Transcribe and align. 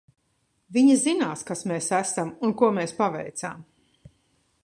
Viņi 0.77 0.95
zinās, 1.01 1.43
kas 1.49 1.61
mēs 1.73 1.91
esam 1.99 2.33
un 2.47 2.57
ko 2.63 2.69
mēs 2.79 2.97
paveicām. 3.03 3.63